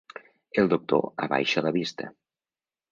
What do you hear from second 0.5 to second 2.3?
El doctor abaixa la vista.